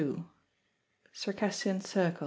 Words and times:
Circassian 1.13 1.79
Circle. 1.79 2.17